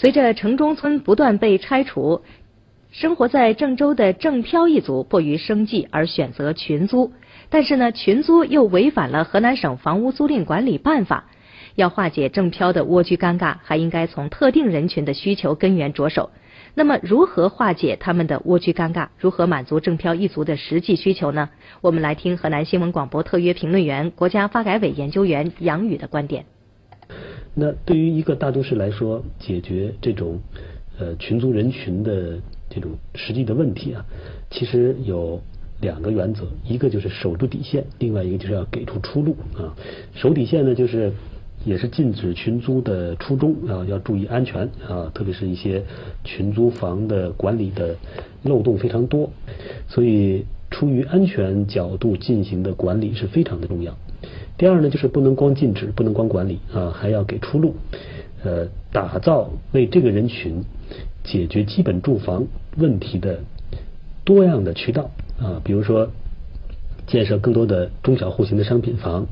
[0.00, 2.22] 随着城中村不断被拆除，
[2.92, 7.10] 生活在郑州的郑漂一族迫于生计而选择群租，
[7.48, 11.24] 但是呢，群租又违反了河南省房屋租赁管理办法。
[11.74, 16.30] 要化解郑漂的蜗居尴尬，还应该从特定人群的需求根源着手。
[16.74, 19.08] 那么，如何化解他们的蜗居尴尬？
[19.18, 21.50] 如何满足郑漂一族的实际需求呢？
[21.80, 26.44] 我们来听河南新闻广播特约评论员、国家发改委研究员杨宇的观点。
[27.60, 30.38] 那对于一个大都市来说，解决这种
[30.96, 32.38] 呃群租人群的
[32.70, 34.06] 这种实际的问题啊，
[34.48, 35.40] 其实有
[35.80, 39.74] 两个原则，一个就是守住底线，另外一个就是要给出出路啊。
[40.14, 41.12] 守底线呢，就是
[41.64, 45.82] 也是禁止群租的初衷啊，要注意安全啊，特别是一些
[46.22, 47.96] 群租房的管理的
[48.44, 49.28] 漏洞非常多，
[49.88, 53.98] 所以出于安全角度进行的管理是非常的重要。
[54.58, 57.76] 第二呢，就是不能光禁止，不能光管理啊，还要给出路，
[58.42, 60.64] 呃，打造为这个人群
[61.22, 62.44] 解决基本住房
[62.76, 63.38] 问题的
[64.24, 65.10] 多样的渠道。
[65.40, 66.10] 啊，比如说
[67.06, 69.28] 建设更多的中小户型的商品房，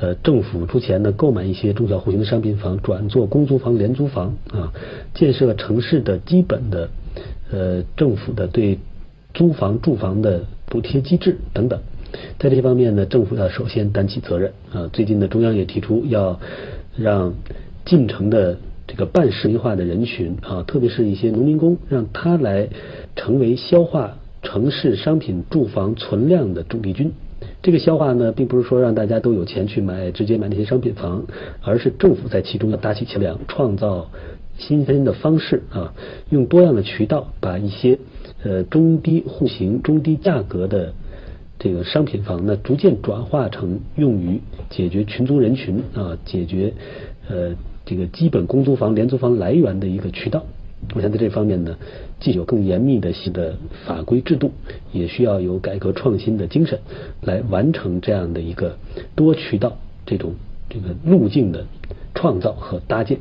[0.00, 4.34] 呃，政府出钱呢购买一些中小户型的商品房，转做公租房、廉租房。
[4.50, 4.72] 啊，
[5.12, 6.88] 建设城市的基本的
[7.50, 8.78] 呃政府的对
[9.34, 11.78] 租房住房的补贴机制等等。
[12.38, 14.88] 在这些方面呢，政府要首先担起责任啊。
[14.92, 16.38] 最近呢，中央也提出要
[16.96, 17.34] 让
[17.84, 22.68] 进城的这个半市民化的人群啊，特别是一些农民工，让他来
[23.16, 27.12] 成为消化城市商品住房存量的主力军。
[27.62, 31.24] 这个消化呢，并不是说让大家都有钱去买直接买那些商品房，
[31.62, 34.10] 而是政府在其中要搭起桥梁，创造
[34.58, 35.94] 新鲜的方式啊，
[36.30, 37.98] 用多样的渠道把一些
[38.44, 40.92] 呃中低户型、中低价格的。
[41.62, 46.74] 这个商品房呢，逐渐转化成用于解决群租人群啊，解决
[47.28, 47.54] 呃
[47.86, 50.42] 这个基本公租房、廉租房来源的一个渠道。
[50.92, 51.76] 我想在这方面呢，
[52.18, 54.50] 既有更严密的新的法规制度，
[54.90, 56.80] 也需要有改革创新的精神，
[57.20, 58.76] 来完成这样的一个
[59.14, 60.34] 多渠道这种
[60.68, 61.64] 这个路径的
[62.12, 63.18] 创造和搭建。